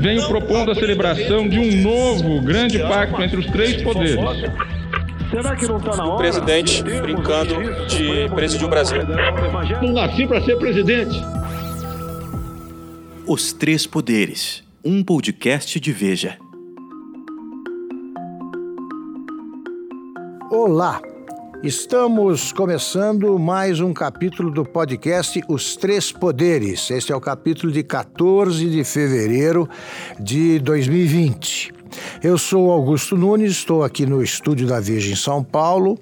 [0.00, 4.16] venho propondo a celebração de um novo grande pacto entre os três poderes.
[5.30, 6.14] Será que não está na hora?
[6.14, 7.54] O presidente brincando
[7.86, 8.98] de presidir o Brasil.
[9.82, 11.20] Não nasci para ser presidente.
[13.26, 16.36] Os Três Poderes, um podcast de Veja.
[20.50, 21.00] Olá,
[21.62, 26.90] estamos começando mais um capítulo do podcast Os Três Poderes.
[26.90, 29.68] Este é o capítulo de 14 de fevereiro
[30.18, 31.74] de 2020.
[32.22, 35.98] Eu sou Augusto Nunes, estou aqui no estúdio da Veja em São Paulo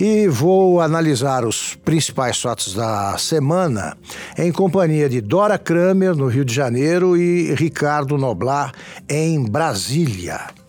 [0.00, 3.96] e vou analisar os principais fatos da semana
[4.38, 8.72] em companhia de Dora Kramer, no Rio de Janeiro, e Ricardo Noblar,
[9.08, 10.63] em Brasília.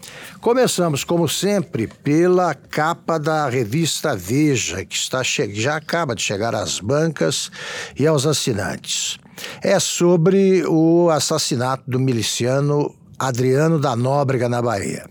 [0.46, 6.80] Começamos, como sempre, pela capa da revista Veja, que está já acaba de chegar às
[6.80, 7.50] bancas
[7.98, 9.18] e aos assinantes.
[9.60, 15.10] É sobre o assassinato do miliciano Adriano da Nóbrega, na Bahia.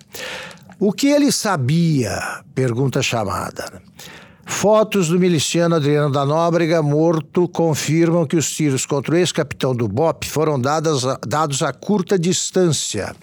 [0.78, 2.44] O que ele sabia?
[2.55, 3.83] Pergunta chamada.
[4.47, 9.89] Fotos do miliciano Adriano da Nóbrega morto confirmam que os tiros contra o ex-capitão do
[9.89, 13.15] BOP foram dados dados a curta distância,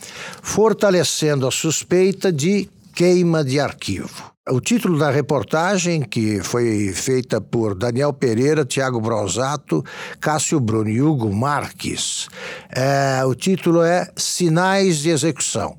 [0.42, 4.32] fortalecendo a suspeita de queima de arquivo.
[4.50, 9.86] O título da reportagem, que foi feita por Daniel Pereira, Tiago Bronzato,
[10.20, 12.28] Cássio Bruno e Hugo Marques,
[12.70, 15.76] é, o título é Sinais de Execução.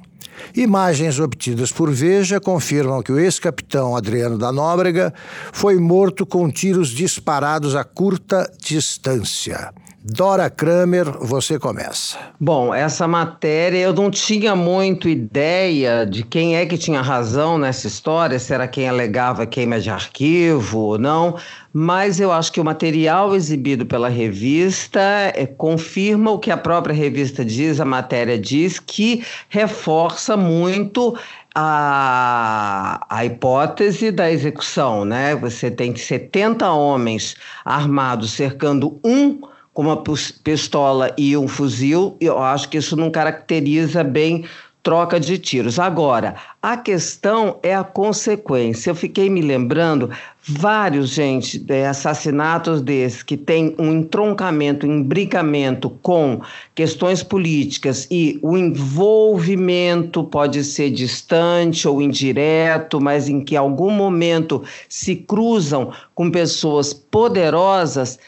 [0.54, 5.12] Imagens obtidas por Veja confirmam que o ex-capitão Adriano da Nóbrega
[5.52, 9.72] foi morto com tiros disparados a curta distância.
[10.04, 12.18] Dora Kramer, você começa.
[12.40, 17.86] Bom, essa matéria eu não tinha muito ideia de quem é que tinha razão nessa
[17.86, 21.36] história, se era quem alegava queima de arquivo ou não,
[21.72, 26.92] mas eu acho que o material exibido pela revista é, confirma o que a própria
[26.92, 31.16] revista diz, a matéria diz, que reforça muito
[31.54, 35.36] a, a hipótese da execução, né?
[35.36, 40.02] Você tem 70 homens armados cercando um com uma
[40.44, 44.44] pistola e um fuzil, eu acho que isso não caracteriza bem
[44.82, 45.78] troca de tiros.
[45.78, 48.90] Agora, a questão é a consequência.
[48.90, 50.10] Eu fiquei me lembrando
[50.42, 56.40] vários, gente, é, assassinatos desses que tem um entroncamento, um imbricamento com
[56.74, 64.64] questões políticas e o envolvimento pode ser distante ou indireto, mas em que algum momento
[64.88, 68.18] se cruzam com pessoas poderosas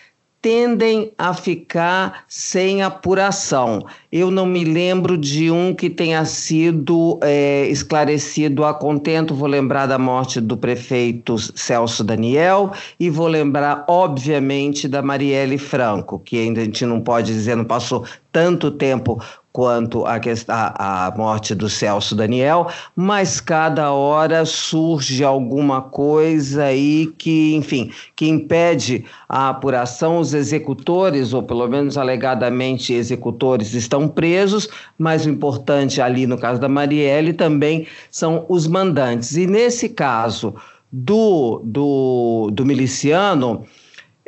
[0.44, 3.87] tendem a ficar sem apuração.
[4.12, 9.34] Eu não me lembro de um que tenha sido é, esclarecido a contento.
[9.34, 16.19] Vou lembrar da morte do prefeito Celso Daniel e vou lembrar, obviamente, da Marielle Franco,
[16.19, 19.19] que ainda a gente não pode dizer, não passou tanto tempo
[19.54, 22.66] quanto a, a, a morte do Celso Daniel,
[22.97, 30.19] mas cada hora surge alguma coisa aí que, enfim, que impede a apuração.
[30.19, 36.60] Os executores, ou pelo menos alegadamente executores, estão presos, mas o importante ali no caso
[36.60, 39.37] da Marielle também são os mandantes.
[39.37, 40.56] E nesse caso
[40.91, 43.64] do, do, do miliciano,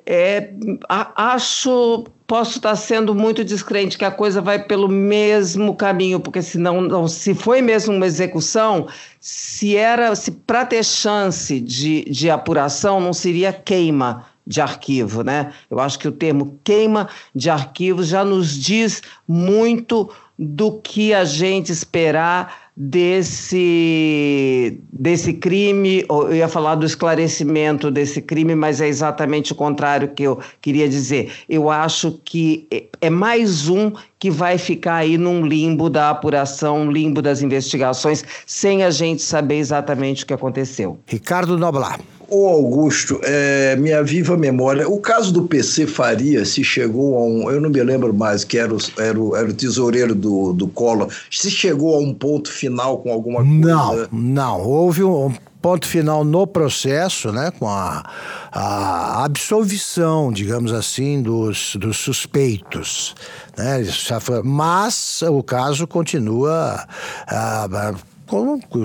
[0.06, 0.50] é,
[0.88, 6.80] acho posso estar sendo muito descrente que a coisa vai pelo mesmo caminho, porque senão,
[6.80, 8.88] não, se foi mesmo uma execução,
[9.20, 15.52] se era, se para ter chance de, de apuração, não seria queima de arquivo, né?
[15.70, 21.24] Eu acho que o termo queima de arquivo já nos diz muito do que a
[21.24, 29.52] gente esperar desse, desse crime, eu ia falar do esclarecimento desse crime, mas é exatamente
[29.52, 31.32] o contrário que eu queria dizer.
[31.48, 32.68] Eu acho que
[33.00, 38.82] é mais um que vai ficar aí num limbo da apuração, limbo das investigações, sem
[38.82, 40.98] a gente saber exatamente o que aconteceu.
[41.06, 42.00] Ricardo Noblar.
[42.28, 47.50] Ô Augusto, é, minha viva memória, o caso do PC Faria se chegou a um,
[47.50, 50.66] eu não me lembro mais, que era o, era o, era o tesoureiro do, do
[50.66, 53.54] Collor, se chegou a um ponto final com alguma coisa?
[53.54, 58.04] Não, não, houve um ponto final no processo, né, com a,
[58.50, 63.14] a absolvição, digamos assim, dos, dos suspeitos,
[63.56, 63.84] né,
[64.44, 66.86] mas o caso continua...
[67.30, 68.15] Uh,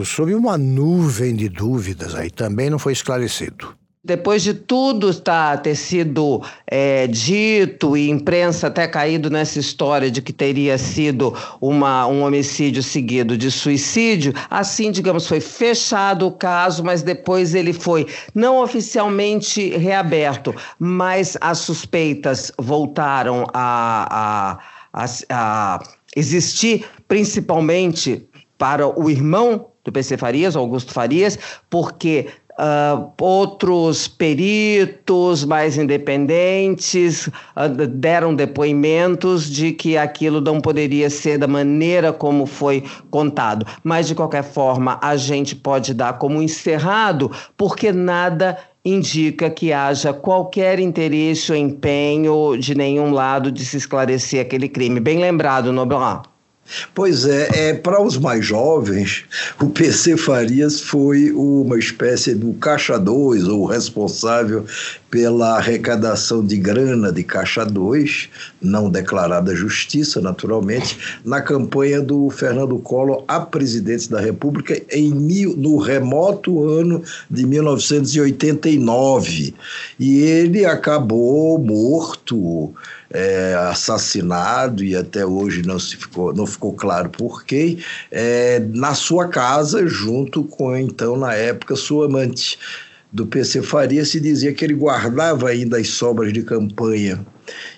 [0.06, 3.76] sob uma nuvem de dúvidas aí, também não foi esclarecido.
[4.04, 10.24] Depois de tudo tá, ter sido é, dito e imprensa até caído nessa história de
[10.24, 16.84] que teria sido uma, um homicídio seguido de suicídio, assim, digamos, foi fechado o caso,
[16.84, 24.58] mas depois ele foi não oficialmente reaberto, mas as suspeitas voltaram a,
[24.94, 25.84] a, a, a
[26.16, 28.28] existir, principalmente
[28.62, 32.28] para o irmão do PC Farias, Augusto Farias, porque
[32.60, 41.48] Uh, outros peritos mais independentes uh, deram depoimentos de que aquilo não poderia ser da
[41.48, 43.66] maneira como foi contado.
[43.84, 50.14] Mas, de qualquer forma, a gente pode dar como encerrado, porque nada indica que haja
[50.14, 55.00] qualquer interesse ou empenho de nenhum lado de se esclarecer aquele crime.
[55.00, 56.31] Bem lembrado, Noblar.
[56.94, 59.24] Pois é, é para os mais jovens,
[59.60, 64.66] o PC Farias foi uma espécie do caixa 2, ou responsável
[65.12, 68.30] pela arrecadação de grana de caixa 2,
[68.62, 75.56] não declarada justiça, naturalmente, na campanha do Fernando Collor a presidente da República em mil,
[75.58, 79.54] no remoto ano de 1989.
[80.00, 82.74] E ele acabou morto
[83.14, 87.78] é, assassinado e até hoje não se ficou não ficou claro por quem
[88.10, 92.58] é, na sua casa junto com então na época sua amante
[93.12, 97.26] do PC Faria se dizia que ele guardava ainda as sobras de campanha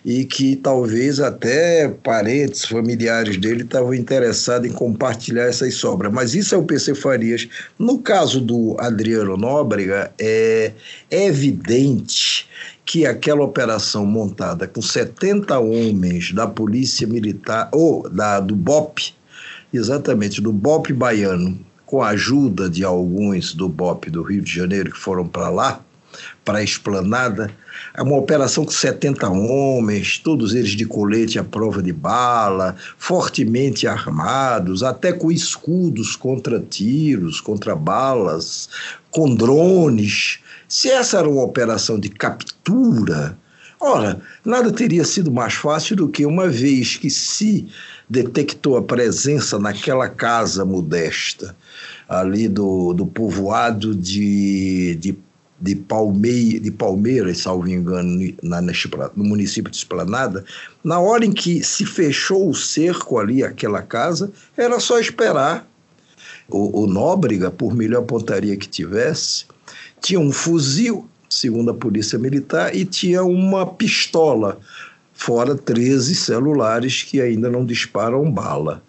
[0.05, 6.13] e que talvez até parentes, familiares dele estavam interessados em compartilhar essas sobras.
[6.13, 7.47] Mas isso é o PC Farias.
[7.79, 10.73] No caso do Adriano Nóbrega, é
[11.09, 12.47] evidente
[12.85, 19.15] que aquela operação montada com 70 homens da Polícia Militar, ou da, do BOP,
[19.73, 21.59] exatamente, do BOP baiano,
[21.93, 25.79] com a ajuda de alguns do BOP do Rio de Janeiro que foram para lá,
[26.43, 27.51] para a esplanada,
[27.93, 33.85] é uma operação com 70 homens, todos eles de colete à prova de bala, fortemente
[33.85, 38.69] armados, até com escudos contra tiros, contra balas,
[39.11, 40.39] com drones.
[40.67, 43.37] Se essa era uma operação de captura,
[43.79, 47.67] ora, nada teria sido mais fácil do que uma vez que se
[48.09, 51.55] detectou a presença naquela casa modesta,
[52.07, 55.17] ali do, do povoado de, de,
[55.59, 60.43] de, Palmei, de Palmeiras, salvo engano, na, no município de Esplanada,
[60.83, 65.67] na hora em que se fechou o cerco ali, aquela casa, era só esperar.
[66.49, 69.45] O, o Nóbrega, por melhor pontaria que tivesse,
[70.01, 74.59] tinha um fuzil, segundo a Polícia Militar, e tinha uma pistola,
[75.13, 78.83] fora 13 celulares que ainda não disparam bala.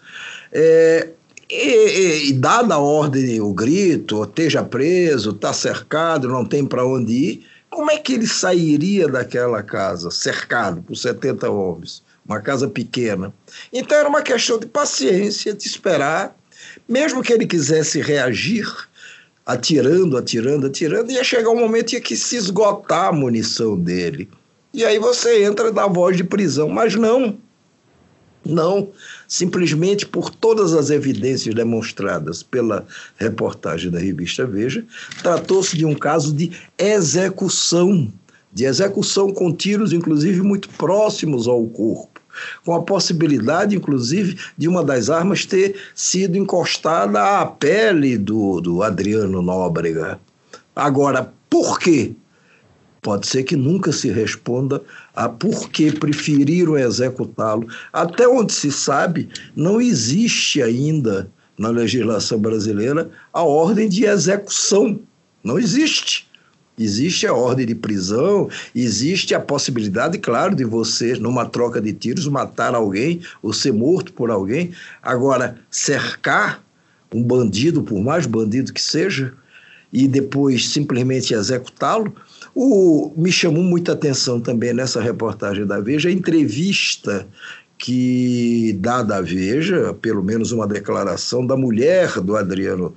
[0.51, 1.09] É,
[1.49, 7.13] e, e, dada a ordem, o grito, esteja preso, está cercado, não tem para onde
[7.13, 12.01] ir, como é que ele sairia daquela casa, cercado por 70 homens?
[12.25, 13.33] Uma casa pequena.
[13.71, 16.35] Então era uma questão de paciência, de esperar.
[16.87, 18.65] Mesmo que ele quisesse reagir,
[19.45, 24.29] atirando, atirando, atirando, ia chegar um momento em que se esgotar a munição dele.
[24.73, 26.69] E aí você entra na voz de prisão.
[26.69, 27.37] Mas não.
[28.45, 28.89] Não.
[29.27, 32.85] Simplesmente por todas as evidências demonstradas pela
[33.17, 34.85] reportagem da revista Veja,
[35.21, 38.11] tratou-se de um caso de execução.
[38.53, 42.15] De execução com tiros, inclusive, muito próximos ao corpo
[42.63, 48.83] com a possibilidade, inclusive, de uma das armas ter sido encostada à pele do, do
[48.83, 50.19] Adriano Nóbrega.
[50.75, 52.13] Agora, por quê?
[53.05, 54.81] Pode ser que nunca se responda
[55.15, 57.67] a por que preferiram executá-lo.
[57.93, 64.99] Até onde se sabe, não existe ainda na legislação brasileira a ordem de execução.
[65.43, 66.27] Não existe.
[66.79, 72.27] Existe a ordem de prisão, existe a possibilidade, claro, de você, numa troca de tiros,
[72.27, 74.71] matar alguém ou ser morto por alguém.
[75.03, 76.59] Agora, cercar
[77.13, 79.31] um bandido, por mais bandido que seja,
[79.93, 82.13] e depois simplesmente executá-lo,
[82.53, 87.27] o, me chamou muita atenção também nessa reportagem da Veja a entrevista
[87.77, 92.93] que dá da Veja, pelo menos uma declaração da mulher do Adriano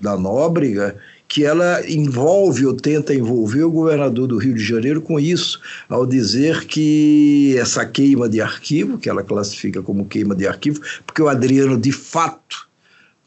[0.00, 0.96] da Nóbrega,
[1.28, 6.04] que ela envolve ou tenta envolver o governador do Rio de Janeiro com isso, ao
[6.04, 11.28] dizer que essa queima de arquivo, que ela classifica como queima de arquivo, porque o
[11.28, 12.68] Adriano, de fato,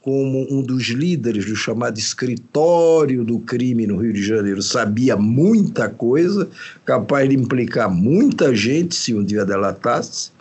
[0.03, 5.87] como um dos líderes do chamado escritório do crime no Rio de Janeiro, sabia muita
[5.87, 6.49] coisa,
[6.83, 10.32] capaz de implicar muita gente se um dia delatasse.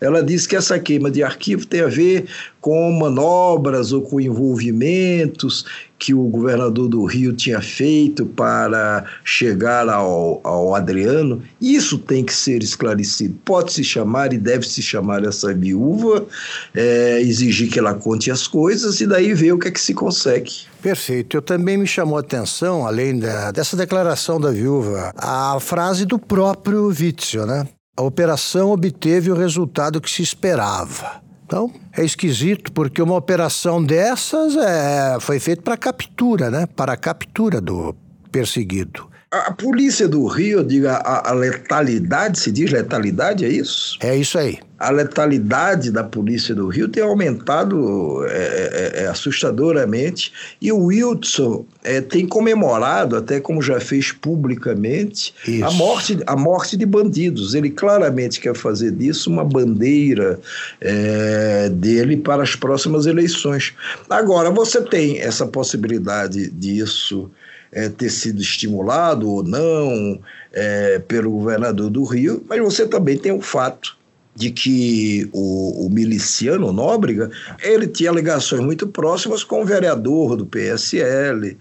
[0.00, 2.26] Ela diz que essa queima de arquivo tem a ver
[2.60, 5.66] com manobras ou com envolvimentos
[5.98, 11.42] que o governador do Rio tinha feito para chegar ao, ao Adriano.
[11.60, 13.38] Isso tem que ser esclarecido.
[13.44, 16.26] Pode-se chamar e deve-se chamar essa viúva,
[16.74, 19.94] é, exigir que ela conte as coisas e daí ver o que é que se
[19.94, 20.52] consegue.
[20.82, 21.36] Perfeito.
[21.36, 26.18] Eu também me chamou a atenção, além da, dessa declaração da viúva, a frase do
[26.18, 27.66] próprio Witzel, né?
[27.96, 31.22] A operação obteve o resultado que se esperava.
[31.46, 36.66] Então, é esquisito, porque uma operação dessas é, foi feita para captura, né?
[36.66, 37.94] Para a captura do
[38.32, 39.08] perseguido.
[39.34, 43.98] A polícia do Rio, diga, a, a, letalidade, se diz letalidade, é isso?
[43.98, 44.60] É isso aí.
[44.78, 51.64] A letalidade da polícia do Rio tem aumentado é, é, é, assustadoramente e o Wilson
[51.82, 57.54] é, tem comemorado, até como já fez publicamente, a morte, a morte de bandidos.
[57.54, 60.38] Ele claramente quer fazer disso uma bandeira
[60.80, 63.74] é, dele para as próximas eleições.
[64.08, 67.28] Agora, você tem essa possibilidade disso
[67.74, 70.18] é, ter sido estimulado ou não
[70.52, 73.96] é, pelo governador do Rio, mas você também tem o fato
[74.36, 77.30] de que o, o, miliciano Nóbrega
[77.62, 81.56] ele tinha ligações muito próximas com o vereador do PSL,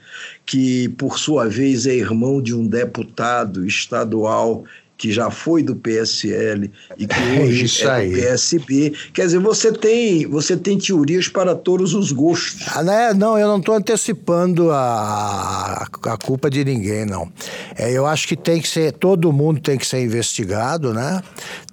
[0.46, 4.64] que por sua vez é irmão de um deputado estadual
[5.04, 8.94] que já foi do PSL e que é hoje é, é do PSB.
[9.14, 12.66] Quer dizer, você tem, você tem teorias para todos os gostos.
[12.74, 13.14] Ah, né?
[13.14, 17.30] Não, eu não estou antecipando a, a culpa de ninguém, não.
[17.76, 21.22] É, eu acho que tem que ser, todo mundo tem que ser investigado, né?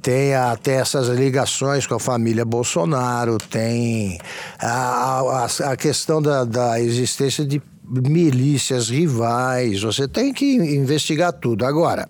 [0.03, 4.19] Tem até essas ligações com a família Bolsonaro, tem
[4.59, 11.65] a, a, a questão da, da existência de milícias rivais, você tem que investigar tudo.
[11.65, 12.09] Agora,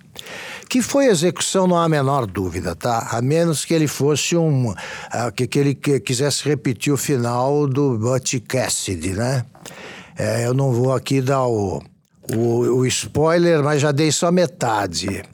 [0.70, 3.08] que foi execução, não há a menor dúvida, tá?
[3.10, 4.70] A menos que ele fosse um.
[4.70, 4.76] Uh,
[5.34, 9.44] que, que ele quisesse repetir o final do Butch Cassidy, né?
[10.16, 11.82] É, eu não vou aqui dar o,
[12.32, 15.24] o, o, spoiler, mas já dei só metade.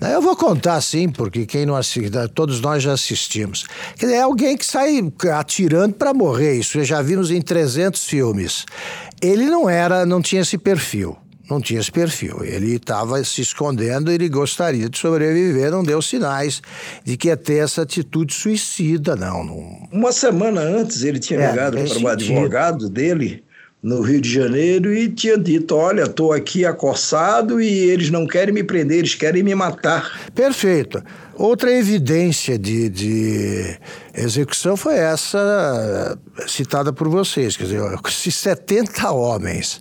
[0.00, 3.66] Eu vou contar sim, porque quem não assiste, todos nós já assistimos.
[4.00, 5.00] É alguém que sai
[5.34, 8.64] atirando para morrer, isso já vimos em 300 filmes.
[9.20, 11.18] Ele não era, não tinha esse perfil
[11.48, 12.44] não tinha esse perfil.
[12.44, 16.62] Ele estava se escondendo, ele gostaria de sobreviver, não deu sinais
[17.04, 19.44] de que ia ter essa atitude suicida, não.
[19.44, 19.88] não...
[19.90, 23.44] Uma semana antes ele tinha é, ligado para o advogado dele
[23.82, 28.52] no Rio de Janeiro e tinha dito: Olha, estou aqui acossado e eles não querem
[28.52, 30.30] me prender, eles querem me matar.
[30.34, 31.02] Perfeito.
[31.38, 33.78] Outra evidência de, de
[34.12, 36.18] execução foi essa
[36.48, 37.56] citada por vocês.
[37.56, 37.80] Quer dizer,
[38.10, 39.80] se 70 homens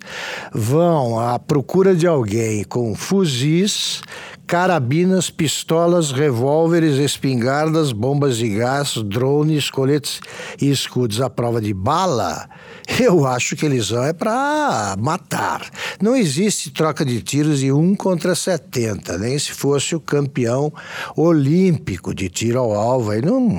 [0.54, 4.04] vão à procura de alguém com fuzis,
[4.48, 10.22] carabinas, pistolas, revólveres, espingardas, bombas de gás, drones, coletes
[10.60, 12.50] e escudos à prova de bala,
[12.98, 15.70] eu acho que eles vão é para matar.
[16.02, 20.72] Não existe troca de tiros de um contra 70, nem se fosse o campeão
[21.16, 23.12] olímpico de tiro ao alvo.
[23.12, 23.50] Aí não,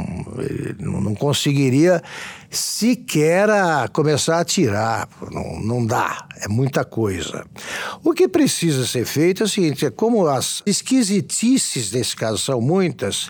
[0.80, 2.02] não conseguiria
[2.50, 5.08] sequer a começar a atirar.
[5.30, 7.44] Não, não dá, é muita coisa.
[8.02, 12.60] O que precisa ser feito é o seguinte: é como as esquisitices desse caso são
[12.60, 13.28] muitas.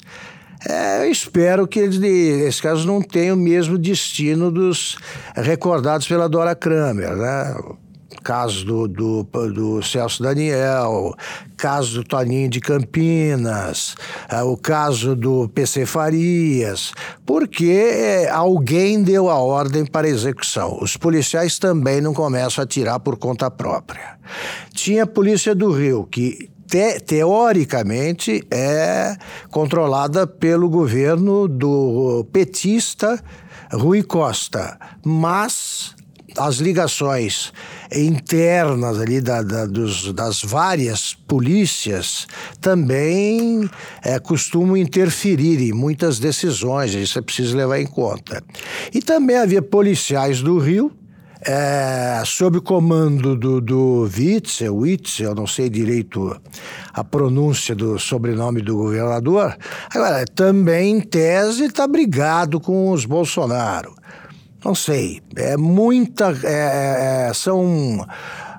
[0.68, 4.96] É, eu espero que eles, nesse caso, não tenham o mesmo destino dos
[5.36, 7.54] recordados pela Dora Kramer, né?
[8.22, 11.14] Caso do, do, do, Celso Daniel,
[11.56, 13.94] caso do Toninho de Campinas,
[14.28, 16.92] é, o caso do PC Farias,
[17.24, 20.78] porque é, alguém deu a ordem para execução.
[20.80, 24.18] Os policiais também não começam a atirar por conta própria.
[24.74, 29.16] Tinha a Polícia do Rio, que te, teoricamente é
[29.50, 33.18] controlada pelo governo do petista
[33.72, 35.94] Rui Costa, mas
[36.38, 37.52] as ligações
[37.92, 42.26] internas ali da, da, dos, das várias polícias
[42.60, 43.68] também
[44.02, 48.42] é, costumam interferir em muitas decisões, isso é preciso levar em conta.
[48.92, 50.92] E também havia policiais do Rio,
[51.40, 56.36] é, sob o comando do, do Witzel, Witzel, não sei direito
[56.92, 59.56] a pronúncia do sobrenome do governador,
[59.94, 63.97] agora também em tese está brigado com os Bolsonaro.
[64.64, 66.36] Não sei, é muita.
[66.44, 68.04] É, é, são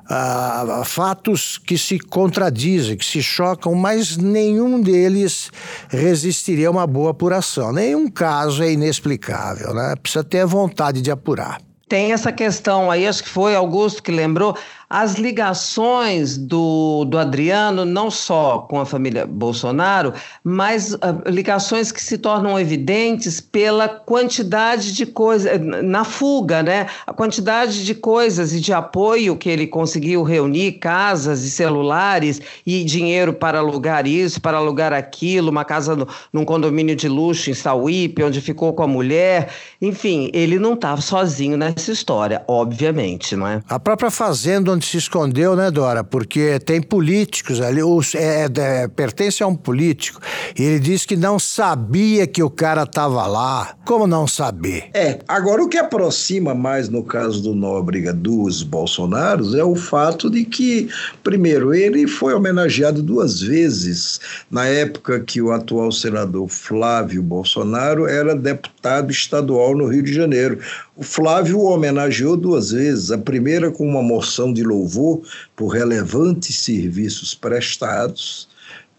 [0.10, 5.52] ah, fatos que se contradizem, que se chocam, mas nenhum deles
[5.90, 7.72] resistiria a uma boa apuração.
[7.72, 9.96] Nenhum caso é inexplicável, né?
[10.02, 11.62] Precisa ter vontade de apurar.
[11.88, 14.56] Tem essa questão aí, acho que foi Augusto que lembrou,
[14.90, 22.02] as ligações do, do Adriano, não só com a família Bolsonaro, mas uh, ligações que
[22.02, 26.88] se tornam evidentes pela quantidade de coisas, na fuga, né?
[27.06, 32.84] A quantidade de coisas e de apoio que ele conseguiu reunir, casas e celulares e
[32.84, 37.54] dinheiro para alugar isso, para alugar aquilo, uma casa no, num condomínio de luxo em
[37.54, 39.50] Sauípe, onde ficou com a mulher.
[39.80, 43.62] Enfim, ele não estava sozinho nessa história, obviamente, não é?
[43.70, 46.06] A própria fazenda onde se escondeu, né, Dora?
[46.06, 50.22] Porque tem políticos ali, os, é, é, pertence a um político,
[50.58, 53.76] e ele disse que não sabia que o cara estava lá.
[53.86, 54.86] Como não saber?
[54.94, 60.30] É, agora o que aproxima mais no caso do Nóbrega dos Bolsonaros é o fato
[60.30, 60.88] de que,
[61.24, 68.34] primeiro, ele foi homenageado duas vezes na época que o atual senador Flávio Bolsonaro era
[68.34, 70.60] deputado estadual no Rio de Janeiro.
[71.00, 75.22] O Flávio o homenageou duas vezes, a primeira com uma moção de louvor
[75.56, 78.50] por relevantes serviços prestados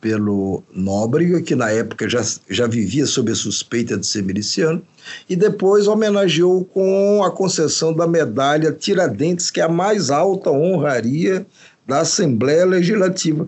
[0.01, 4.83] pelo Nóbrega, que na época já, já vivia sob a suspeita de ser miliciano,
[5.29, 11.47] e depois homenageou com a concessão da medalha Tiradentes, que é a mais alta honraria
[11.87, 13.47] da Assembleia Legislativa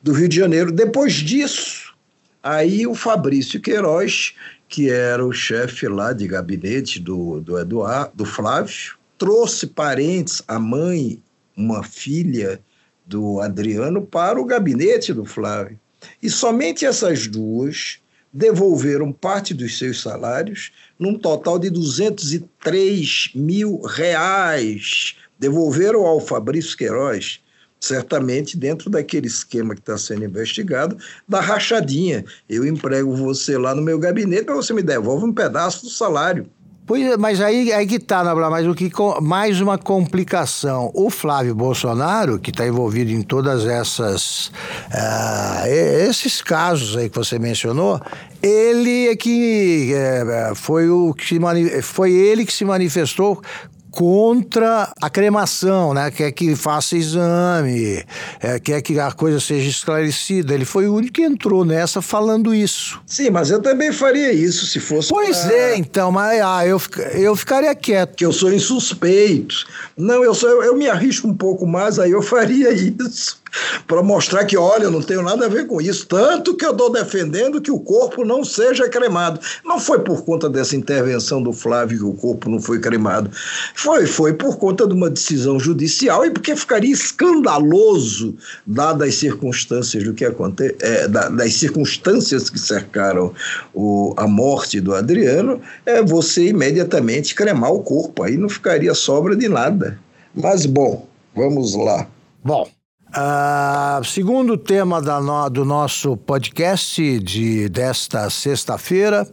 [0.00, 0.70] do Rio de Janeiro.
[0.70, 1.92] Depois disso,
[2.40, 4.36] aí o Fabrício Queiroz
[4.70, 10.60] que era o chefe lá de gabinete do, do Eduardo, do Flávio, trouxe parentes, a
[10.60, 11.20] mãe,
[11.56, 12.60] uma filha
[13.04, 15.78] do Adriano, para o gabinete do Flávio.
[16.22, 17.98] E somente essas duas
[18.32, 25.16] devolveram parte dos seus salários, num total de 203 mil reais.
[25.36, 27.40] Devolveram ao Fabrício Queiroz
[27.80, 30.96] certamente dentro daquele esquema que está sendo investigado,
[31.26, 32.24] da rachadinha.
[32.48, 36.46] Eu emprego você lá no meu gabinete, mas você me devolve um pedaço do salário.
[36.90, 38.90] Pois é, mas aí, aí que tá, Nabla, mas o que
[39.22, 40.90] mais uma complicação.
[40.92, 44.48] O Flávio Bolsonaro, que está envolvido em todas essas
[44.88, 48.00] uh, esses casos aí que você mencionou,
[48.42, 51.38] ele é que é, foi o que
[51.80, 53.40] foi ele que se manifestou
[53.90, 56.10] contra a cremação, né?
[56.10, 58.04] Quer que faça exame,
[58.40, 60.54] é, quer que a coisa seja esclarecida.
[60.54, 63.00] Ele foi o único que entrou nessa falando isso.
[63.06, 65.08] Sim, mas eu também faria isso se fosse.
[65.08, 65.52] Pois pra...
[65.52, 66.80] é, então, mas ah, eu,
[67.14, 68.16] eu ficaria quieto.
[68.16, 69.66] Que eu sou insuspeito.
[69.96, 73.39] Não, eu, sou, eu, eu me arrisco um pouco mais, aí eu faria isso
[73.86, 76.06] para mostrar que, olha, eu não tenho nada a ver com isso.
[76.06, 79.40] Tanto que eu estou defendendo que o corpo não seja cremado.
[79.64, 83.30] Não foi por conta dessa intervenção do Flávio que o corpo não foi cremado.
[83.74, 90.04] Foi, foi por conta de uma decisão judicial e porque ficaria escandaloso, dadas as circunstâncias
[90.04, 93.32] do que acontece, é, das circunstâncias que cercaram
[93.74, 98.22] o, a morte do Adriano, é você imediatamente cremar o corpo.
[98.22, 99.98] Aí não ficaria sobra de nada.
[100.34, 102.06] Mas bom, vamos lá.
[102.42, 102.68] Bom,
[103.10, 109.26] Uh, segundo tema no, do nosso podcast de, desta sexta-feira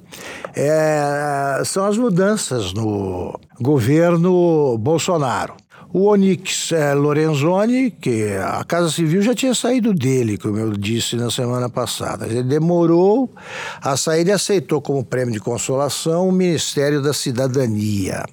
[0.55, 5.53] é, são as mudanças no governo Bolsonaro.
[5.97, 11.15] O Onyx é, Lorenzoni, que a Casa Civil já tinha saído dele, como eu disse
[11.15, 12.27] na semana passada.
[12.27, 13.33] Ele demorou
[13.81, 18.23] a sair e aceitou como prêmio de consolação o Ministério da Cidadania.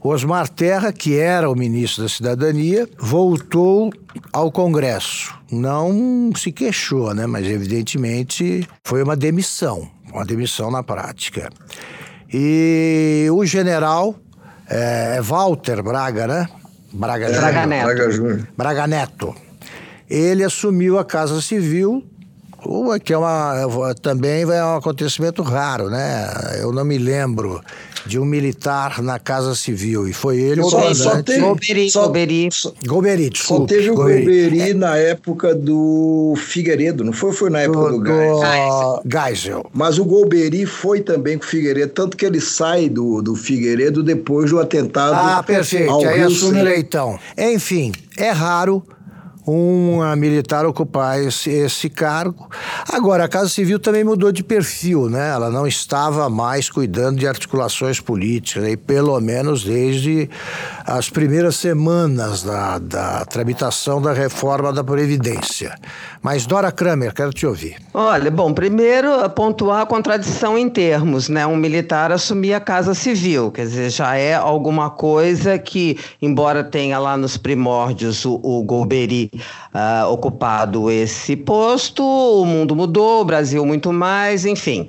[0.00, 3.92] Osmar Terra, que era o ministro da Cidadania, voltou
[4.32, 5.34] ao Congresso.
[5.50, 7.26] Não se queixou, né?
[7.26, 11.50] mas evidentemente foi uma demissão, uma demissão na prática.
[12.32, 14.14] E o general
[14.68, 16.48] é, Walter Braga, né?
[16.92, 17.84] Braga, é, Braga Neto.
[17.84, 18.48] Braga Júnior.
[18.56, 19.34] Braga Neto.
[20.08, 22.04] Ele assumiu a Casa Civil,
[23.04, 26.26] que é uma, também é um acontecimento raro, né?
[26.60, 27.62] Eu não me lembro
[28.06, 30.08] de um militar na Casa Civil.
[30.08, 31.90] E foi ele o só, só teve, Golbery.
[31.90, 32.48] Só, Golbery.
[32.50, 33.62] Só, Golbery, desculpe.
[33.62, 34.74] Só teve o Golbery, Golbery é.
[34.74, 37.32] na época do Figueiredo, não foi?
[37.32, 39.66] Foi na época do, do, do Geisel.
[39.72, 44.02] Mas o Golbery foi também com o Figueiredo, tanto que ele sai do, do Figueiredo
[44.02, 46.06] depois do atentado Ah, perfeito.
[46.06, 47.18] Aí assume Leitão.
[47.36, 48.82] Enfim, é raro
[49.50, 52.48] um militar ocupar esse, esse cargo.
[52.90, 55.30] Agora, a Casa Civil também mudou de perfil, né?
[55.30, 60.28] Ela não estava mais cuidando de articulações políticas, e pelo menos desde
[60.84, 65.74] as primeiras semanas da, da tramitação da reforma da Previdência.
[66.22, 67.76] Mas, Dora Kramer, quero te ouvir.
[67.94, 71.46] Olha, bom, primeiro pontuar a contradição em termos, né?
[71.46, 76.98] Um militar assumir a Casa Civil, quer dizer, já é alguma coisa que, embora tenha
[76.98, 79.30] lá nos primórdios o, o Golbery
[79.74, 84.88] uh, ocupado esse posto, o mundo mudou, o Brasil muito mais, enfim.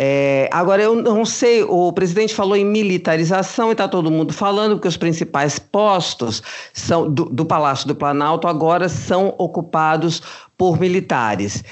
[0.00, 4.78] É, agora, eu não sei, o presidente falou em militarização e está todo mundo falando
[4.78, 6.40] que os principais postos
[6.72, 10.22] são do, do Palácio do Planalto agora são ocupados
[10.56, 11.64] por militares.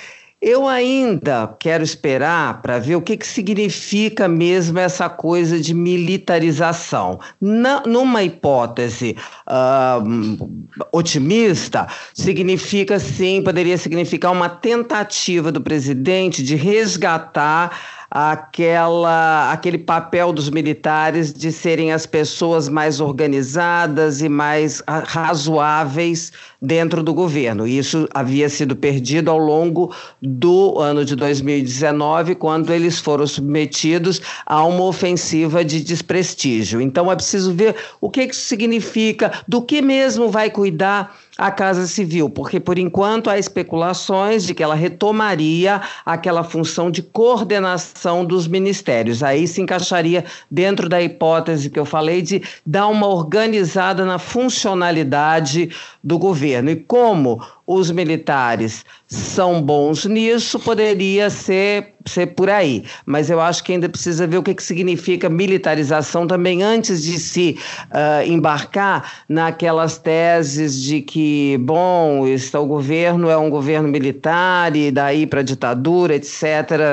[0.46, 7.18] Eu ainda quero esperar para ver o que, que significa mesmo essa coisa de militarização.
[7.40, 9.16] Na, numa hipótese
[9.48, 10.48] uh,
[10.92, 20.48] otimista, significa sim, poderia significar uma tentativa do presidente de resgatar aquela, aquele papel dos
[20.50, 27.66] militares de serem as pessoas mais organizadas e mais razoáveis dentro do governo.
[27.66, 34.64] Isso havia sido perdido ao longo do ano de 2019, quando eles foram submetidos a
[34.64, 36.80] uma ofensiva de desprestígio.
[36.80, 41.86] Então é preciso ver o que isso significa, do que mesmo vai cuidar a Casa
[41.86, 48.48] Civil, porque por enquanto há especulações de que ela retomaria aquela função de coordenação dos
[48.48, 49.22] ministérios.
[49.22, 55.70] Aí se encaixaria dentro da hipótese que eu falei de dar uma organizada na funcionalidade
[56.02, 56.70] do governo.
[56.70, 62.84] E como os militares são bons nisso, poderia ser, ser por aí.
[63.04, 67.18] Mas eu acho que ainda precisa ver o que, que significa militarização também antes de
[67.18, 74.76] se uh, embarcar naquelas teses de que, bom, está, o governo é um governo militar
[74.76, 76.42] e daí para ditadura, etc.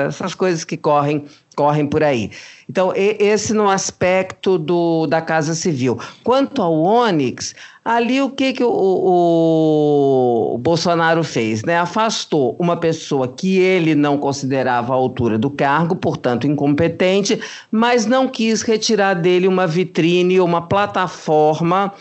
[0.08, 2.30] Essas coisas que correm correm por aí.
[2.68, 5.98] Então, esse no aspecto do, da Casa Civil.
[6.22, 11.62] Quanto ao Onyx, ali o que, que o, o, o, Bolsonaro fez?
[11.62, 11.78] Né?
[11.78, 17.38] Afastou uma pessoa que ele não considerava a altura do cargo, portanto incompetente,
[17.70, 21.92] mas não quis retirar dele uma vitrine, uma plataforma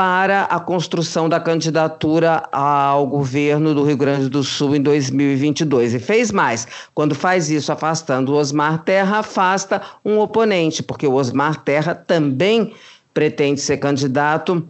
[0.00, 5.92] para a construção da candidatura ao governo do Rio Grande do Sul em 2022.
[5.92, 6.66] E fez mais.
[6.94, 12.72] Quando faz isso afastando o Osmar Terra, afasta um oponente, porque o Osmar Terra também
[13.12, 14.66] pretende ser candidato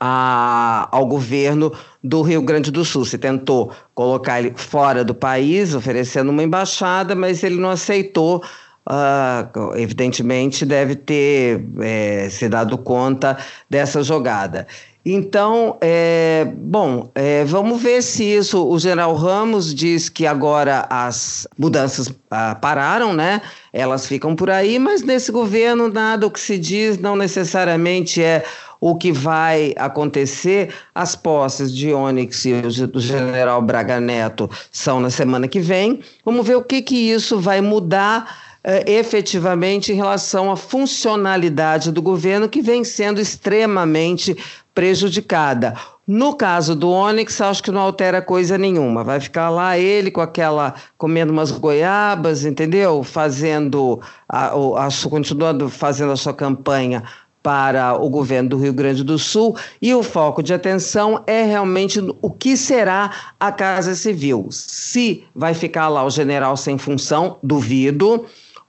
[0.00, 1.70] a, ao governo
[2.02, 3.04] do Rio Grande do Sul.
[3.04, 8.42] Se tentou colocar ele fora do país, oferecendo uma embaixada, mas ele não aceitou
[8.88, 13.36] uh, evidentemente deve ter é, se dado conta
[13.68, 14.66] dessa jogada.
[15.08, 18.66] Então, é, bom, é, vamos ver se isso.
[18.66, 23.40] O general Ramos diz que agora as mudanças ah, pararam, né?
[23.72, 28.44] Elas ficam por aí, mas nesse governo nada o que se diz não necessariamente é
[28.80, 30.74] o que vai acontecer.
[30.92, 36.00] As posses de Onyx e do general Braga Neto são na semana que vem.
[36.24, 38.45] Vamos ver o que, que isso vai mudar
[38.86, 44.36] efetivamente em relação à funcionalidade do governo, que vem sendo extremamente
[44.74, 45.74] prejudicada.
[46.06, 49.02] No caso do Onyx, acho que não altera coisa nenhuma.
[49.02, 53.02] Vai ficar lá ele com aquela comendo umas goiabas, entendeu?
[53.02, 57.02] Fazendo a, a, continuando fazendo a sua campanha
[57.42, 62.00] para o governo do Rio Grande do Sul e o foco de atenção é realmente
[62.20, 64.48] o que será a Casa Civil.
[64.50, 68.26] Se vai ficar lá o general sem função, duvido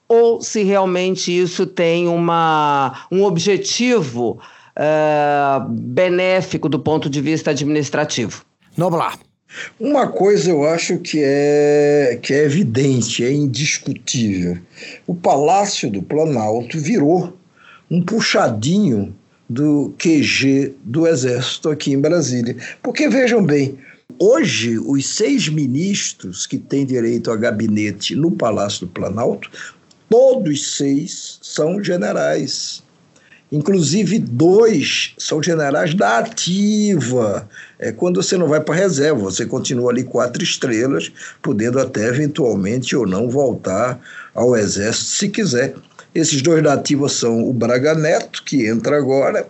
[0.07, 4.39] ou se realmente isso tem uma, um objetivo
[4.77, 8.43] uh, benéfico do ponto de vista administrativo.
[8.75, 9.17] Vamos lá.
[9.79, 14.57] Uma coisa eu acho que é, que é evidente, é indiscutível.
[15.05, 17.33] O Palácio do Planalto virou
[17.89, 19.15] um puxadinho
[19.49, 22.55] do QG do Exército aqui em Brasília.
[22.83, 23.77] Porque vejam bem,
[24.19, 29.49] hoje os seis ministros que têm direito a gabinete no Palácio do Planalto
[30.09, 32.83] Todos seis são generais.
[33.51, 37.47] Inclusive, dois são generais da ativa.
[37.79, 42.95] É quando você não vai para reserva, você continua ali quatro estrelas, podendo até eventualmente
[42.95, 43.99] ou não voltar
[44.35, 45.75] ao exército se quiser.
[46.13, 49.47] Esses dois da ativa são o Braga Neto, que entra agora,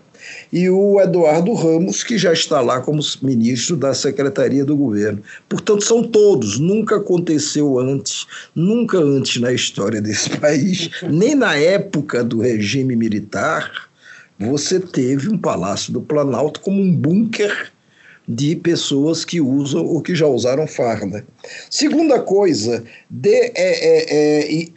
[0.52, 5.22] e o Eduardo Ramos, que já está lá como ministro da Secretaria do Governo.
[5.48, 12.24] Portanto, são todos, nunca aconteceu antes, nunca antes na história desse país, nem na época
[12.24, 13.88] do regime militar,
[14.40, 17.72] você teve um Palácio do Planalto como um bunker
[18.28, 21.26] de pessoas que usam ou que já usaram farda.
[21.70, 24.68] Segunda coisa, de, é, é, é,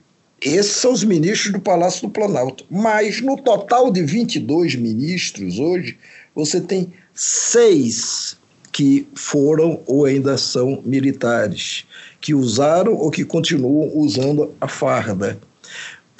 [0.42, 2.64] esses são os ministros do Palácio do Planalto.
[2.70, 5.98] Mas no total de 22 ministros hoje,
[6.34, 8.38] você tem seis
[8.72, 11.84] que foram ou ainda são militares,
[12.20, 15.38] que usaram ou que continuam usando a farda.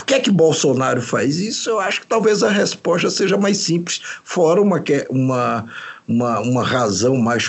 [0.01, 1.69] Por que é que Bolsonaro faz isso?
[1.69, 5.67] Eu acho que talvez a resposta seja mais simples, fora uma, uma
[6.09, 7.49] uma, uma razão mais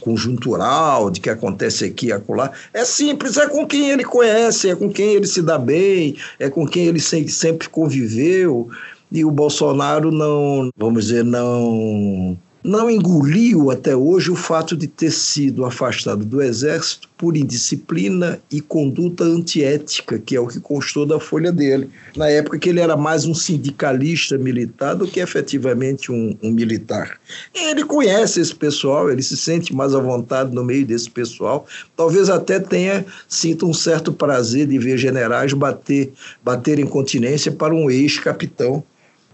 [0.00, 2.52] conjuntural de que acontece aqui e acolá.
[2.72, 6.48] É simples, é com quem ele conhece, é com quem ele se dá bem, é
[6.48, 8.70] com quem ele sempre conviveu.
[9.10, 15.10] E o Bolsonaro não, vamos dizer, não não engoliu até hoje o fato de ter
[15.10, 21.18] sido afastado do Exército por indisciplina e conduta antiética, que é o que constou da
[21.18, 21.88] folha dele.
[22.16, 27.18] Na época que ele era mais um sindicalista militar do que efetivamente um, um militar.
[27.54, 31.66] Ele conhece esse pessoal, ele se sente mais à vontade no meio desse pessoal.
[31.96, 37.74] Talvez até tenha, sinta um certo prazer de ver generais bater, bater em continência para
[37.74, 38.84] um ex-capitão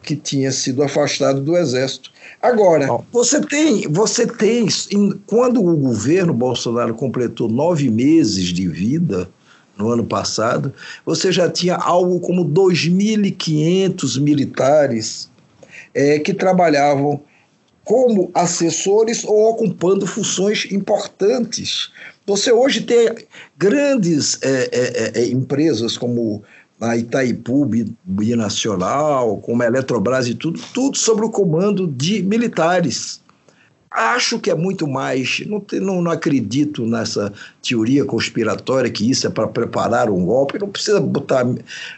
[0.08, 2.10] que tinha sido afastado do exército.
[2.40, 4.66] Agora, você tem, você tem,
[5.26, 9.28] quando o governo Bolsonaro completou nove meses de vida
[9.76, 10.72] no ano passado,
[11.04, 15.30] você já tinha algo como 2.500 militares
[15.92, 17.20] é, que trabalhavam
[17.84, 21.90] como assessores ou ocupando funções importantes.
[22.26, 23.10] Você hoje tem
[23.58, 26.42] grandes é, é, é empresas como
[26.80, 27.68] a Itaipu
[28.04, 33.20] Binacional, como a Eletrobras e tudo, tudo sobre o comando de militares.
[33.90, 35.42] Acho que é muito mais.
[35.46, 37.32] Não, não, não acredito nessa
[37.66, 40.58] teoria conspiratória que isso é para preparar um golpe.
[40.58, 41.46] Não precisa botar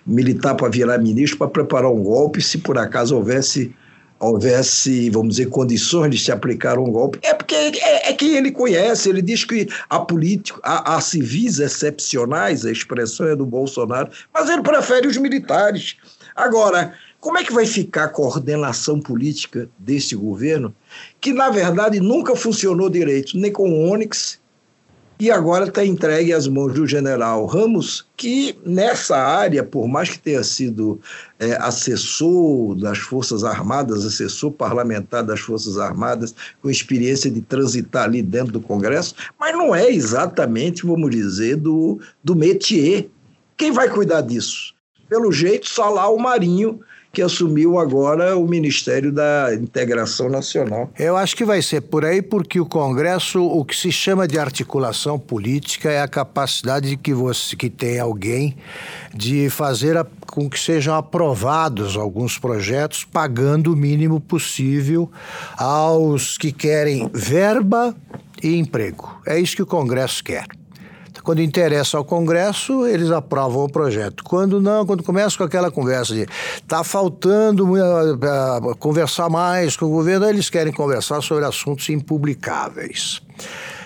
[0.07, 3.75] militar para virar ministro para preparar um golpe se por acaso houvesse
[4.21, 8.53] houvesse, vamos dizer, condições de se aplicar um golpe, é porque é, é quem ele
[8.53, 9.09] conhece.
[9.09, 14.51] Ele diz que há político, há, há, civis excepcionais, a expressão é do Bolsonaro, mas
[14.51, 15.97] ele prefere os militares.
[16.37, 20.75] Agora, como é que vai ficar a coordenação política desse governo,
[21.21, 24.40] que na verdade nunca funcionou direito, nem com o Onyx,
[25.21, 30.19] e agora está entregue às mãos do general Ramos, que nessa área, por mais que
[30.19, 30.99] tenha sido
[31.39, 38.23] é, assessor das Forças Armadas, assessor parlamentar das Forças Armadas, com experiência de transitar ali
[38.23, 43.11] dentro do Congresso, mas não é exatamente, vamos dizer, do, do métier.
[43.59, 44.75] Quem vai cuidar disso?
[45.07, 46.81] Pelo jeito, só lá o Marinho,
[47.13, 50.91] que assumiu agora o Ministério da Integração Nacional.
[50.99, 54.39] Eu acho que vai ser por aí, porque o Congresso, o que se chama de
[54.39, 58.57] articulação política é a capacidade de que você que tem alguém
[59.13, 65.11] de fazer a, com que sejam aprovados alguns projetos, pagando o mínimo possível
[65.57, 67.95] aos que querem verba
[68.43, 69.21] e emprego.
[69.27, 70.60] É isso que o Congresso quer.
[71.23, 74.25] Quando interessa ao Congresso, eles aprovam o projeto.
[74.25, 79.87] Quando não, quando começa com aquela conversa de está faltando uh, uh, conversar mais com
[79.87, 83.21] o governo, eles querem conversar sobre assuntos impublicáveis.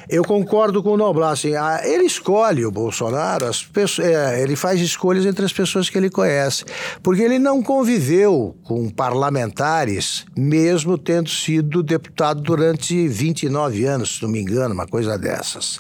[0.09, 1.53] Eu concordo com o Noblar, assim,
[1.85, 6.11] ele escolhe o Bolsonaro, as pessoas, é, ele faz escolhas entre as pessoas que ele
[6.11, 6.65] conhece,
[7.03, 14.29] porque ele não conviveu com parlamentares, mesmo tendo sido deputado durante 29 anos, se não
[14.29, 15.79] me engano, uma coisa dessas.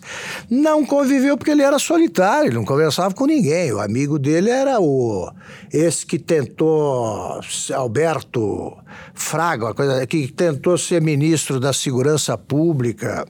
[0.49, 3.73] Não conviveu porque ele era solitário, ele não conversava com ninguém.
[3.73, 5.31] O amigo dele era o
[5.73, 7.41] esse que tentou
[7.75, 8.77] Alberto
[9.13, 13.27] Fraga, uma coisa que tentou ser ministro da Segurança Pública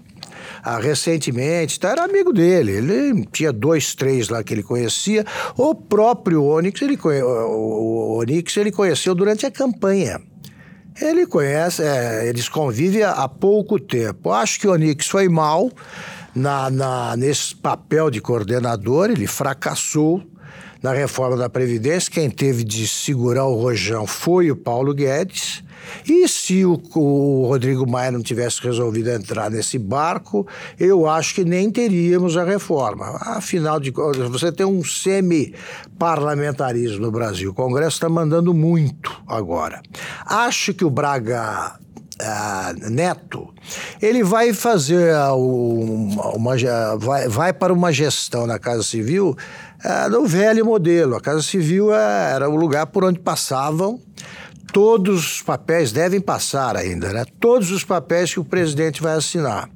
[0.65, 2.73] ah, recentemente, tá, era amigo dele.
[2.73, 5.25] Ele tinha dois, três lá que ele conhecia.
[5.57, 10.21] O próprio Onyx, ele, o Onyx, ele conheceu durante a campanha.
[11.01, 14.31] Ele conhece, é, eles convivem há pouco tempo.
[14.31, 15.71] Acho que o Onyx foi mal
[16.35, 20.23] na, na, nesse papel de coordenador, ele fracassou
[20.85, 22.13] na reforma da Previdência.
[22.13, 25.65] Quem teve de segurar o rojão foi o Paulo Guedes.
[26.07, 30.47] E se o, o, Rodrigo Maia não tivesse resolvido entrar nesse barco,
[30.79, 33.17] eu acho que nem teríamos a reforma.
[33.23, 37.53] Afinal de contas, você tem um semi-parlamentarismo no Brasil.
[37.53, 39.81] O Congresso está mandando muito agora.
[40.27, 41.79] Acho que o Braga
[42.15, 43.53] Uh, Neto,
[44.01, 46.55] ele vai fazer uh, uma, uma,
[46.97, 49.37] vai, vai para uma gestão na Casa Civil
[49.85, 51.17] uh, no velho modelo.
[51.17, 54.01] A Casa Civil era o lugar por onde passavam
[54.75, 57.25] todos os papéis devem passar ainda, né?
[57.39, 59.71] Todos os papéis que o presidente vai assinar.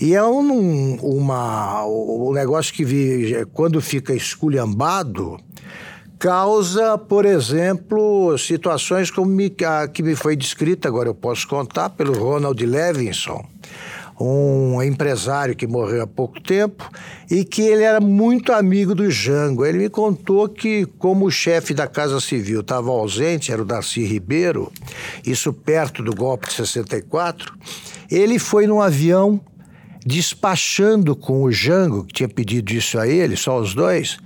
[0.00, 5.38] E é um, uma, um negócio que quando fica esculhambado,
[6.18, 11.90] causa, por exemplo, situações como me, a, que me foi descrita, agora eu posso contar,
[11.90, 13.44] pelo Ronald Levinson
[14.20, 16.88] um empresário que morreu há pouco tempo
[17.30, 19.64] e que ele era muito amigo do Jango.
[19.64, 24.04] Ele me contou que, como o chefe da Casa Civil estava ausente, era o Darcy
[24.04, 24.72] Ribeiro,
[25.24, 27.54] isso perto do golpe de 64,
[28.10, 29.40] ele foi num avião
[30.04, 34.16] despachando com o Jango, que tinha pedido isso a ele, só os dois,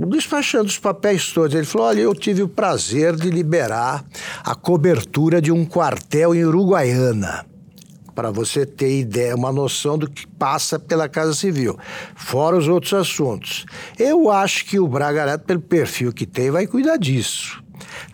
[0.00, 1.54] despachando os papéis todos.
[1.54, 4.04] Ele falou: Olha, eu tive o prazer de liberar
[4.42, 7.53] a cobertura de um quartel em Uruguaiana
[8.14, 11.78] para você ter ideia, uma noção do que passa pela Casa Civil,
[12.14, 13.66] fora os outros assuntos.
[13.98, 17.62] Eu acho que o Braga Neto, pelo perfil que tem, vai cuidar disso.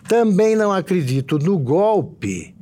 [0.07, 2.55] Também não acredito no golpe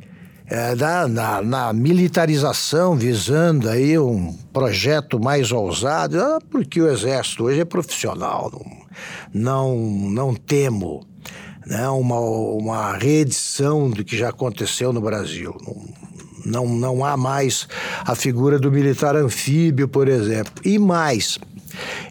[0.50, 7.44] é, na, na, na, militarização, visando aí um projeto mais ousado, ah, porque o Exército
[7.44, 8.52] hoje é profissional,
[9.32, 9.78] não, não,
[10.10, 11.08] não temo
[11.68, 15.56] né, uma, uma reedição do que já aconteceu no Brasil.
[15.66, 15.86] Não,
[16.50, 17.68] não, não há mais
[18.06, 20.54] a figura do militar anfíbio, por exemplo.
[20.66, 21.40] E mais,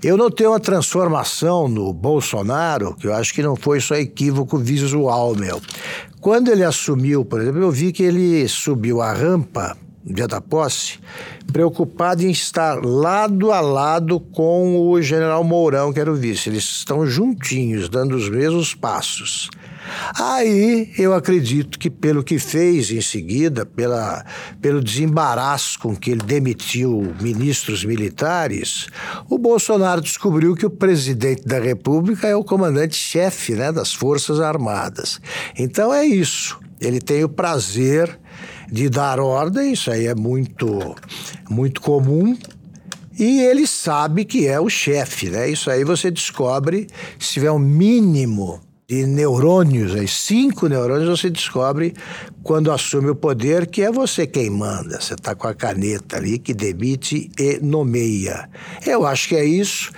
[0.03, 5.35] eu notei uma transformação no Bolsonaro, que eu acho que não foi só equívoco visual,
[5.35, 5.61] meu.
[6.21, 9.77] Quando ele assumiu, por exemplo, eu vi que ele subiu a rampa
[10.13, 10.99] dia da posse,
[11.53, 16.49] preocupado em estar lado a lado com o general Mourão, que era o vice.
[16.49, 19.51] Eles estão juntinhos, dando os mesmos passos.
[20.19, 24.25] Aí eu acredito que, pelo que fez em seguida, pela,
[24.61, 28.87] pelo desembaraço com que ele demitiu ministros militares,
[29.29, 35.21] o Bolsonaro descobriu que o presidente da República é o comandante-chefe né, das Forças Armadas.
[35.57, 36.59] Então é isso.
[36.81, 38.19] Ele tem o prazer
[38.71, 40.95] de dar ordem, isso aí é muito,
[41.49, 42.37] muito comum.
[43.19, 45.51] E ele sabe que é o chefe, né?
[45.51, 46.87] Isso aí você descobre
[47.19, 51.93] se tiver um mínimo de neurônios, aí cinco neurônios você descobre
[52.43, 54.99] quando assume o poder que é você quem manda.
[55.01, 58.49] Você está com a caneta ali que demite e nomeia.
[58.87, 59.91] Eu acho que é isso.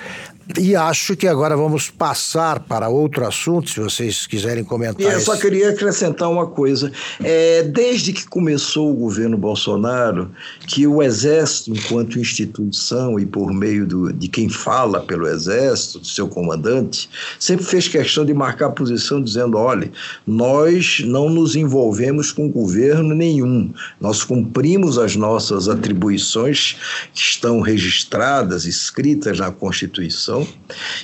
[0.59, 5.13] E acho que agora vamos passar para outro assunto, se vocês quiserem comentar.
[5.13, 6.91] Eu só queria acrescentar uma coisa.
[7.23, 10.31] É, desde que começou o governo Bolsonaro,
[10.67, 16.07] que o Exército, enquanto instituição e por meio do, de quem fala pelo Exército, do
[16.07, 17.09] seu comandante,
[17.39, 19.91] sempre fez questão de marcar posição dizendo: olha,
[20.27, 26.77] nós não nos envolvemos com governo nenhum, nós cumprimos as nossas atribuições
[27.15, 30.40] que estão registradas, escritas na Constituição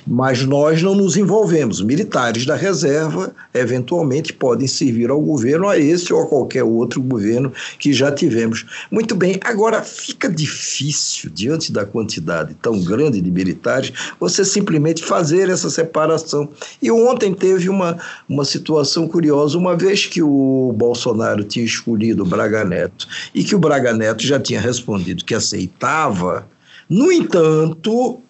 [0.06, 1.80] mas nós não nos envolvemos.
[1.80, 7.52] Militares da reserva, eventualmente, podem servir ao governo, a esse ou a qualquer outro governo
[7.78, 8.64] que já tivemos.
[8.90, 15.48] Muito bem, agora fica difícil, diante da quantidade tão grande de militares, você simplesmente fazer
[15.48, 16.48] essa separação.
[16.80, 22.26] E ontem teve uma, uma situação curiosa, uma vez que o Bolsonaro tinha escolhido o
[22.26, 26.46] Braga Neto e que o Braga Neto já tinha respondido que aceitava.
[26.88, 28.20] No entanto,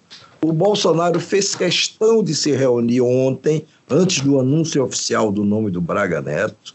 [0.49, 5.81] o Bolsonaro fez questão de se reunir ontem, antes do anúncio oficial do nome do
[5.81, 6.73] Braga Neto,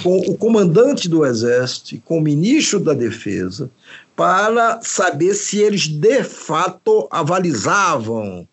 [0.00, 3.68] com o comandante do Exército e com o ministro da Defesa,
[4.14, 8.46] para saber se eles de fato avalizavam,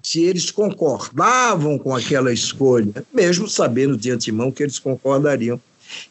[0.00, 5.60] se eles concordavam com aquela escolha, mesmo sabendo de antemão que eles concordariam.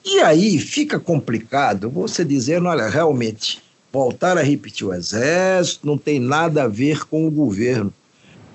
[0.03, 3.61] E aí fica complicado você dizendo: olha, realmente,
[3.93, 7.93] voltar a repetir o Exército não tem nada a ver com o governo.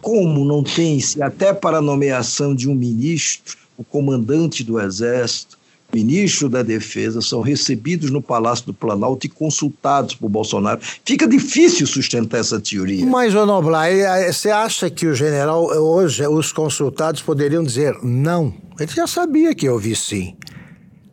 [0.01, 5.57] Como não tem, se até para a nomeação de um ministro, o comandante do Exército,
[5.95, 10.81] ministro da Defesa, são recebidos no Palácio do Planalto e consultados por Bolsonaro.
[11.05, 13.07] Fica difícil sustentar essa teoria.
[13.07, 13.89] Mas, ô Noblar,
[14.27, 18.53] você acha que o general, hoje, os consultados poderiam dizer não?
[18.79, 20.37] Ele já sabia que eu vi sim.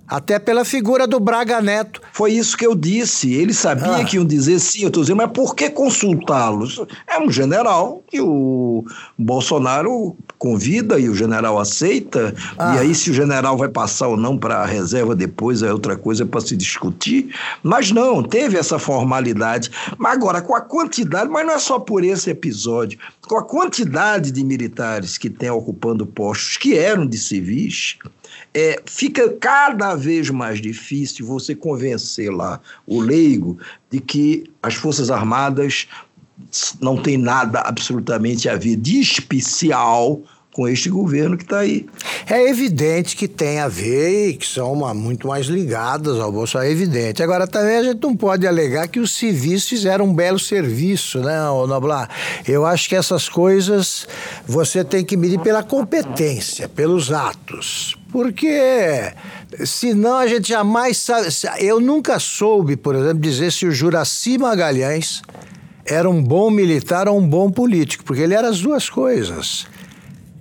[0.07, 2.01] Até pela figura do Braga Neto.
[2.13, 3.33] Foi isso que eu disse.
[3.33, 4.03] Ele sabia ah.
[4.03, 6.81] que iam dizer sim, eu estou dizendo, mas por que consultá-los?
[7.07, 8.85] É um general que o
[9.17, 12.35] Bolsonaro convida e o general aceita.
[12.57, 12.75] Ah.
[12.75, 15.95] E aí, se o general vai passar ou não para a reserva depois, é outra
[15.95, 17.33] coisa para se discutir.
[17.63, 19.71] Mas não, teve essa formalidade.
[19.97, 24.31] Mas agora, com a quantidade, mas não é só por esse episódio, com a quantidade
[24.31, 27.97] de militares que tem ocupando postos que eram de civis,
[28.55, 33.59] é, fica cada vez mais difícil você convencer lá o leigo
[33.91, 35.87] de que as Forças Armadas
[36.79, 40.21] não tem nada absolutamente a ver de especial
[40.53, 41.85] com este governo que está aí.
[42.25, 46.69] É evidente que tem a ver e que são uma, muito mais ligadas ao Bolsonaro,
[46.69, 47.21] é evidente.
[47.21, 51.37] Agora, também a gente não pode alegar que os civis fizeram um belo serviço, né,
[51.67, 52.09] Noblar?
[52.47, 54.07] Eu acho que essas coisas
[54.47, 57.97] você tem que medir pela competência, pelos atos.
[58.15, 59.11] Porque
[59.65, 61.27] senão a gente jamais sabe.
[61.59, 65.21] Eu nunca soube, por exemplo, dizer se o Juraci Magalhães
[65.85, 69.67] era um bom militar ou um bom político, porque ele era as duas coisas.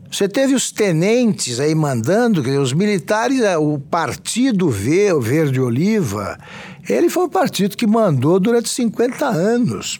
[0.09, 6.39] Você teve os tenentes aí mandando, os militares, é, o Partido Verde Oliva,
[6.89, 9.99] ele foi o partido que mandou durante 50 anos.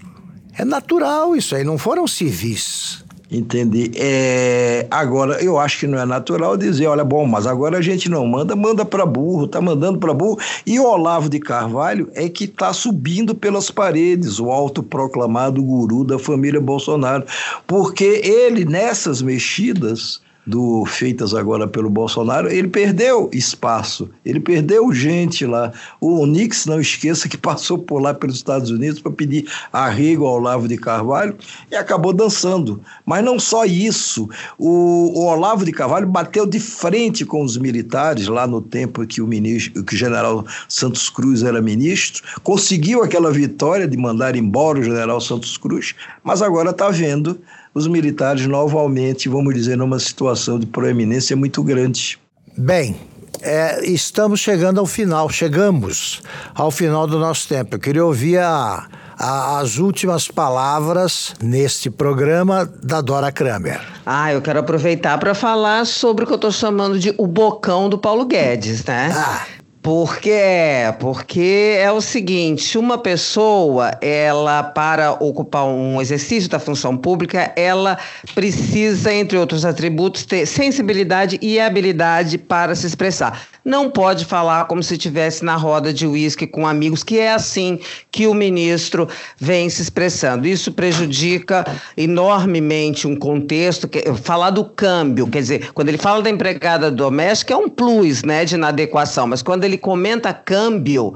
[0.57, 3.04] É natural isso aí, não foram civis.
[3.35, 3.91] Entendi.
[3.97, 8.09] É, agora, eu acho que não é natural dizer, olha, bom, mas agora a gente
[8.09, 10.39] não manda, manda para burro, tá mandando para burro.
[10.65, 16.17] E o Olavo de Carvalho é que está subindo pelas paredes, o autoproclamado guru da
[16.17, 17.25] família Bolsonaro.
[17.67, 25.47] Porque ele, nessas mexidas, do feitas agora pelo Bolsonaro, ele perdeu espaço, ele perdeu gente
[25.47, 25.73] lá.
[26.01, 30.35] O Onix, não esqueça que passou por lá pelos Estados Unidos para pedir arrego ao
[30.35, 31.37] Olavo de Carvalho
[31.71, 32.81] e acabou dançando.
[33.07, 34.29] Mas não só isso,
[34.59, 39.23] o, o Olavo de Carvalho bateu de frente com os militares lá no tempo que
[39.23, 44.79] o ministro, que o general Santos Cruz era ministro, conseguiu aquela vitória de mandar embora
[44.79, 47.41] o general Santos Cruz, mas agora está vendo
[47.75, 52.19] os militares novamente, vamos dizer, numa situação de proeminência muito grande.
[52.57, 52.97] Bem,
[53.43, 56.23] é, estamos chegando ao final, chegamos
[56.55, 57.75] ao final do nosso tempo.
[57.75, 58.87] Eu queria ouvir a,
[59.19, 63.81] a, as últimas palavras neste programa da Dora Kramer.
[64.07, 67.89] Ah, eu quero aproveitar para falar sobre o que eu estou chamando de o bocão
[67.89, 69.11] do Paulo Guedes, né?
[69.13, 69.54] Ah.
[69.85, 76.97] Porque é, porque é o seguinte, uma pessoa, ela para ocupar um exercício da função
[76.97, 77.99] pública, ela
[78.35, 83.47] precisa, entre outros atributos, ter sensibilidade e habilidade para se expressar.
[83.65, 87.79] Não pode falar como se estivesse na roda de uísque com amigos, que é assim
[88.11, 89.07] que o ministro
[89.37, 90.47] vem se expressando.
[90.47, 91.65] Isso prejudica
[91.97, 97.53] enormemente um contexto, que, falar do câmbio, quer dizer, quando ele fala da empregada doméstica
[97.53, 101.15] é um plus, né, de inadequação, mas quando ele ele comenta câmbio,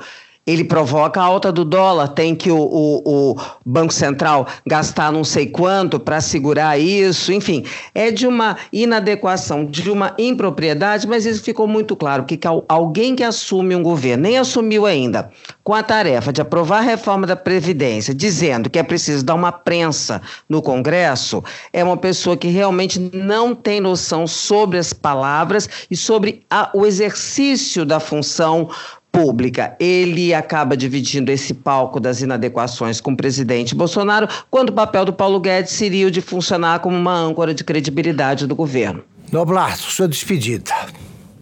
[0.49, 3.37] ele provoca a alta do dólar, tem que o, o, o
[3.67, 9.91] Banco Central gastar não sei quanto para segurar isso, enfim, é de uma inadequação, de
[9.91, 14.87] uma impropriedade, mas isso ficou muito claro, que alguém que assume um governo, nem assumiu
[14.87, 15.31] ainda,
[15.63, 19.53] com a tarefa de aprovar a reforma da Previdência, dizendo que é preciso dar uma
[19.53, 21.45] prensa no Congresso,
[21.75, 26.87] é uma pessoa que realmente não tem noção sobre as palavras e sobre a, o
[26.87, 28.71] exercício da função
[29.13, 29.77] pública.
[29.81, 35.13] Ele acaba dividindo esse palco das inadequações com o presidente Bolsonaro, quando o papel do
[35.13, 39.03] Paulo Guedes seria o de funcionar como uma âncora de credibilidade do governo.
[39.33, 40.73] Noblar, sua despedida.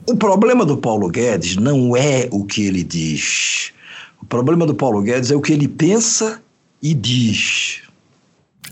[0.08, 3.72] O problema do Paulo Guedes não é o que ele diz.
[4.22, 6.40] O problema do Paulo Guedes é o que ele pensa
[6.82, 7.82] e diz.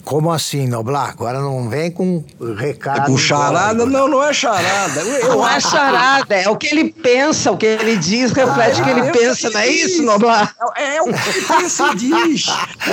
[0.05, 1.11] Como assim, Noblar?
[1.11, 2.23] Agora não vem com
[2.57, 3.03] recado.
[3.03, 3.87] É com charada?
[3.87, 5.01] Não, não é charada.
[5.01, 8.83] Eu não é charada, é o que ele pensa, o que ele diz, reflete ah,
[8.83, 10.55] o que ele pensa, não é isso, Noblar?
[10.77, 12.47] É, é, o que ele pensa e diz.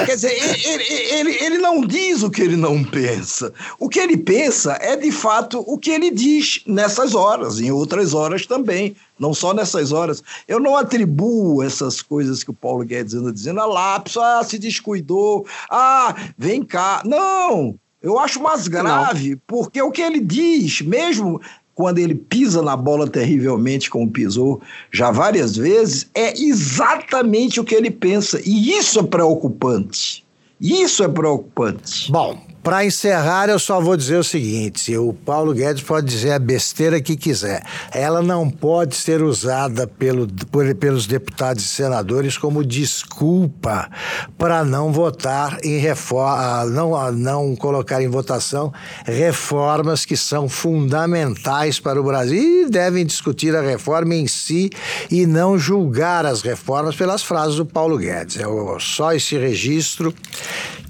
[0.06, 3.54] Quer dizer, ele, ele, ele não diz o que ele não pensa.
[3.78, 8.14] O que ele pensa é, de fato, o que ele diz nessas horas, em outras
[8.14, 10.24] horas também não só nessas horas.
[10.48, 14.58] Eu não atribuo essas coisas que o Paulo Guedes anda dizendo a lápis, ah, se
[14.58, 17.04] descuidou, ah, vem cá.
[17.06, 19.42] Não, eu acho mais grave, não.
[19.46, 21.40] porque o que ele diz, mesmo
[21.76, 24.60] quando ele pisa na bola terrivelmente como pisou
[24.92, 28.42] já várias vezes, é exatamente o que ele pensa.
[28.44, 30.26] E isso é preocupante.
[30.60, 32.12] Isso é preocupante.
[32.12, 36.40] Bom, para encerrar, eu só vou dizer o seguinte: o Paulo Guedes pode dizer a
[36.40, 37.64] besteira que quiser.
[37.92, 43.90] Ela não pode ser usada pelo, por, pelos deputados e senadores como desculpa
[44.38, 48.72] para não votar em reforma, não, não colocar em votação
[49.06, 54.70] reformas que são fundamentais para o Brasil e devem discutir a reforma em si
[55.10, 58.38] e não julgar as reformas pelas frases do Paulo Guedes.
[58.38, 58.46] É
[58.80, 60.14] só esse registro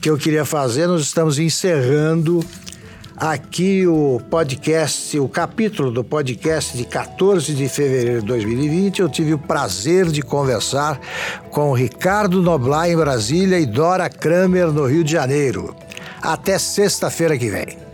[0.01, 0.87] que eu queria fazer.
[0.87, 2.43] Nós estamos encerrando
[3.15, 8.99] aqui o podcast, o capítulo do podcast de 14 de fevereiro de 2020.
[8.99, 10.99] Eu tive o prazer de conversar
[11.51, 15.75] com Ricardo Noblar em Brasília e Dora Kramer no Rio de Janeiro.
[16.19, 17.90] Até sexta-feira que vem.